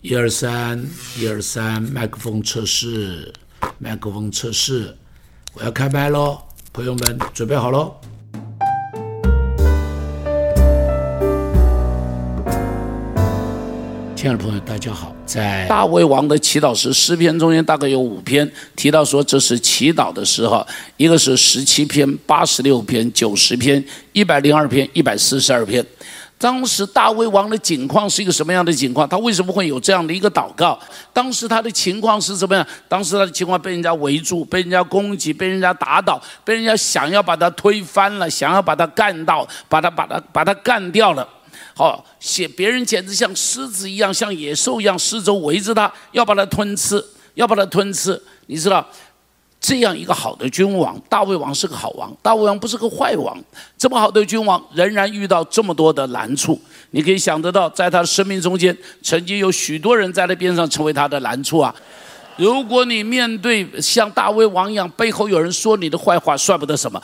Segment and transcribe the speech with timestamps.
[0.00, 0.80] 一二三，
[1.18, 3.32] 一二三，麦克风测试，
[3.78, 4.96] 麦克风测试，
[5.54, 6.38] 我要开麦喽，
[6.72, 7.92] 朋友们准备好喽。
[14.14, 15.12] 亲爱的朋友，大家好。
[15.26, 20.64] 在大卫王的祈祷诗诗篇中间，大概有五篇提到说这是祈祷的时候，
[20.96, 25.84] 一个是十七篇、八十六篇、九十篇、一百零二篇、一百四十二篇。
[26.38, 29.06] 当时大卫王的境况是一个什么样的境况？
[29.08, 30.78] 他为什么会有这样的一个祷告？
[31.12, 32.64] 当时他的情况是怎么样？
[32.88, 41.28] 当时他的情况被人家围住，被人家攻击，被人家打倒，被人家想要把他推翻了，想要把他干倒，把他把他把他干掉了。
[41.74, 48.20] 好，写别人简直像狮子一样，像野兽一样，四周围着他，要把他吞吃，要把他吞吃。
[48.46, 48.86] 你知道，
[49.60, 53.36] 这样一个好的君王，大卫王是个好王，大卫王不是个坏王。
[53.76, 56.60] 这么好的君王，仍然遇到这么多的难处。
[56.92, 61.74] 你可以想得到，在他的生命中间，曾经有许多人在他边上成为他的难处啊。
[62.36, 67.02] 如果你面对像大卫王一样，背后有人说你的坏话，算不得什么。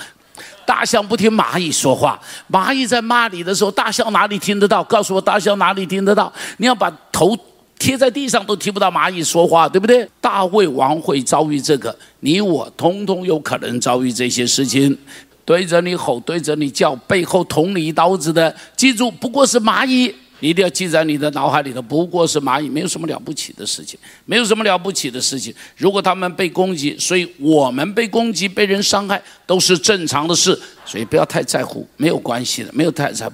[0.65, 2.19] 大象不听蚂蚁说话，
[2.51, 4.83] 蚂蚁在骂你的时候，大象哪里听得到？
[4.85, 6.33] 告诉我，大象哪里听得到？
[6.59, 7.37] 你要把头
[7.85, 10.09] 贴在地上，都听不到蚂蚁说话，对不对？
[10.19, 14.97] 大卫王会遭遇这个，你我通通有可能遭遇这些事情。
[15.45, 20.15] 对着你吼，对着你叫，背后捅你一刀子的，记住，不过是蚂蚁。
[20.41, 25.55] 一定要记在你的脑海里头，不过是蚂蚁，没有什么了不起的事情，没有什么了不起的事情。
[25.77, 33.31] 如果他们被攻击，所以我们被攻击、被人伤害都是正常的事，所以不要太在乎，没有关系的，没有太在。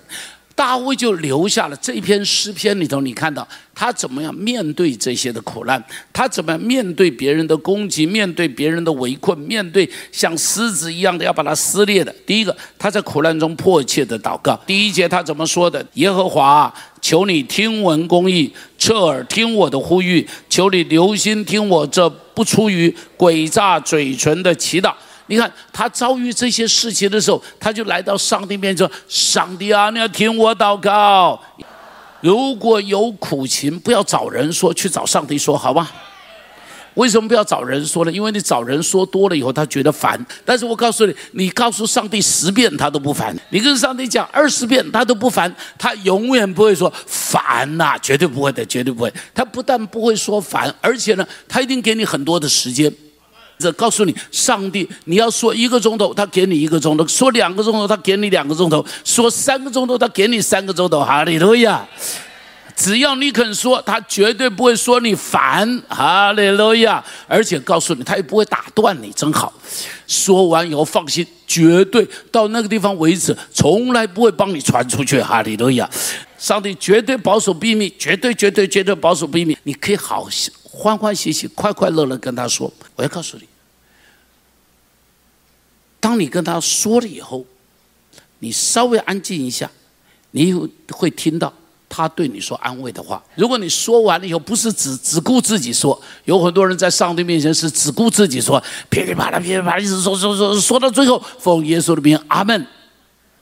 [0.60, 12.14] 大卫就留下了这篇诗篇里头，你看到他怎么样面对这些的苦难，他怎么样面对别人的攻击，面对别人的围困，面对像狮子一样的要把它撕裂的。
[12.26, 14.54] 第一个，他在苦难中迫切的祷告。
[14.66, 15.82] 第一节他怎么说的？
[15.94, 24.92] 耶和华，求你听闻公义，侧耳听我的呼吁，求你留心听我这不出于诡诈嘴唇的祈祷。
[25.30, 31.40] 你看他遭遇这些事情的时候，他就来到上帝面前说：“上帝啊，你要听我祷告。
[32.20, 35.88] 如果有苦情，不要找人说，去找上帝说，好吧？
[36.94, 38.10] 为什么不要找人说呢？
[38.10, 40.18] 因为你找人说多了以后，他觉得烦。
[40.44, 45.54] 但是我告诉你，你告诉上帝十遍，他都不烦；你跟上帝讲二十遍，他都不烦。
[45.78, 49.14] 他永远不会说烦呐，绝对不会的，绝对不会。
[49.32, 52.92] 他不但不会说烦，而且呢，他一定给你很多的时间。”
[53.60, 61.00] 这告诉你，上帝，你要说一个钟头，他给你一个钟头；说两个钟头，他给你两个钟头；说三个钟头，他给你三个钟头。
[61.04, 61.86] 哈利路亚！
[62.74, 65.82] 只要你肯说，他绝对不会说你烦。
[65.86, 67.04] 哈利路亚！
[67.28, 69.52] 而且告诉你，他也不会打断你，真好。
[70.06, 75.20] 说完以后放心，绝对到那个地方为止，从来不会帮你传出去。
[75.20, 75.88] 哈利路亚！
[76.40, 79.56] 上帝绝对保守秘密，绝对绝对绝对保守秘密。
[79.64, 80.26] 你可以好
[80.62, 82.72] 欢欢喜喜、快快乐乐跟他说。
[82.96, 83.44] 我要告诉你。
[86.00, 87.44] 当你跟他说了以后，
[88.38, 89.70] 你稍微安静一下，
[90.30, 90.54] 你
[90.90, 91.52] 会听到
[91.90, 93.22] 他对你说安慰的话。
[93.34, 102.66] 如果你说完了以后，不是只只顾自己说，有很多人在上帝面前是只顾自己说，噼里啪啦、噼里啪啦，一直说说说，说到最后，奉耶稣的名，阿门。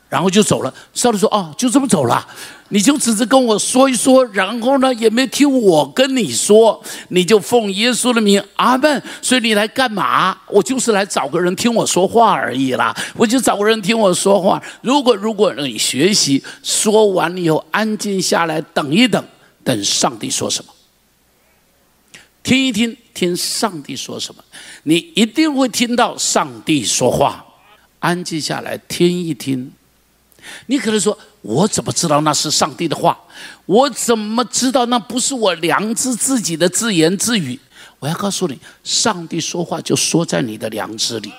[0.08, 0.72] 然后就走了。
[0.94, 2.26] 上帝说：“哦，就这么走了，
[2.70, 9.02] 你就只是跟我说一说，然后呢，也没听我跟你说，你就奉耶稣的名，阿门。
[9.20, 10.36] 所以你来干嘛？
[10.48, 12.96] 我就是来找个人听我说话而已啦。
[13.16, 14.62] 我就找个人听我说话。
[14.82, 19.22] 如果如果你学习说完了以后，安静下来，等一等，
[19.62, 20.72] 等上帝说什么，
[22.42, 24.42] 听一听，听上帝说什么，
[24.84, 27.44] 你一定会听到上帝说话。
[27.98, 29.72] 安静下来，听一听。”
[30.66, 33.18] 你可能说：“我怎么知道那是上帝的话？
[33.66, 37.58] 我怎么知道那不是我良知自己的自言自语？”
[38.00, 41.32] 我要告诉你，上帝说话就说在你的良知里。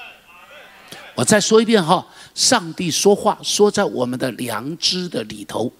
[1.15, 2.05] 我再说一遍哈，
[2.35, 5.71] 上帝说话说在我们的良知的里头。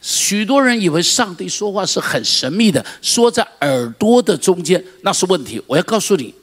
[0.00, 5.62] 许多人以为上帝说话是很神秘的，说在耳朵的中间，那是问题。
[5.66, 6.34] 我要告诉你。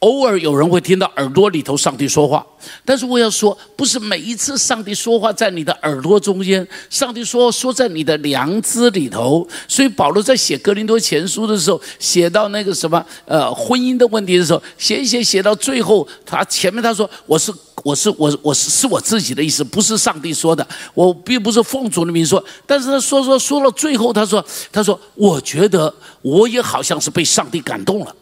[0.00, 2.44] 偶尔有人会听到耳朵里头上帝说话，
[2.86, 9.46] 但是我要说，不是每一次上帝说话在你的耳朵中间，上帝说说在你的良知里头。
[9.68, 17.52] 所以保罗在写格林多前书的时候，写到那个什么呃婚姻的问题的时候，写一写写到最后，他前面他说我是
[17.82, 22.42] 我是我我是是我自己的意思，不是上帝说的，我并不是奉主的名说。
[22.64, 24.42] 但是他说说说到最后，他说
[24.72, 28.16] 他说我觉得我也好像是被上帝感动了。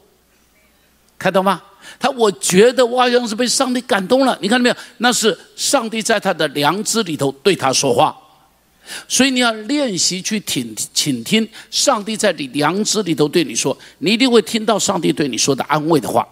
[1.19, 1.61] 看到吗？
[1.99, 4.39] 他我觉得我好像是被上帝感动了。
[4.41, 4.77] 你看到没有？
[4.99, 8.17] 那是上帝在他的良知里头对他说话。
[9.07, 16.27] 所以你要练习去听，倾听上帝在你良知里头对你说，你一定会听到上帝对你说的安慰的话。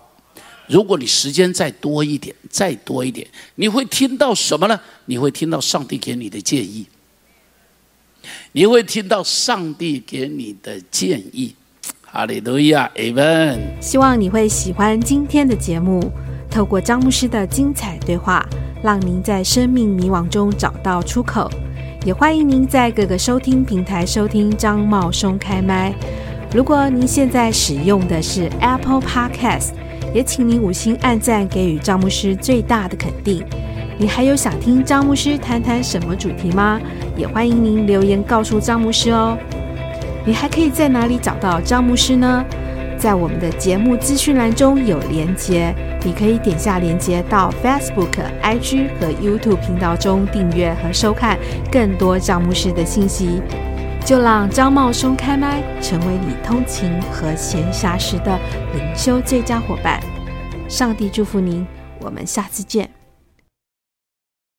[0.66, 4.80] 如果你时间再多一点，再多一点，你会听到什么呢？
[5.04, 6.86] 你会听到上帝给你的建议，
[8.52, 11.54] 你会听到上帝给你的建议。
[12.16, 13.58] 哈利路亚，Amen。
[13.78, 16.02] 希望你会喜欢今天的节目，
[16.50, 18.42] 透过张牧师的精彩对话，
[18.82, 21.50] 让您在生命迷惘中找到出口。
[22.06, 25.92] 也欢迎您在各个收听平台收听张茂松开麦。
[26.54, 29.72] 如果您现在使用的是 Apple Podcast，
[30.14, 33.44] 也请您五星按赞，给予张牧师最大的肯定。
[33.98, 36.80] 你还有想听张牧师谈谈什么主题吗？
[37.14, 39.36] 也欢迎您留言告诉张牧师哦。
[40.26, 42.44] 你还可以在哪里找到张牧师呢？
[42.98, 48.10] 在我们的节目资讯栏中有连接，你可以点下连接到 Facebook、
[48.42, 51.38] IG 和 YouTube 频道中订阅和收看
[51.70, 53.40] 更多张牧师的信息。
[54.04, 58.38] 就让张茂松开麦，成为你通勤和闲暇时的
[58.74, 60.00] 灵修最佳伙伴。
[60.68, 61.66] 上帝祝福您，
[62.00, 62.95] 我们下次见。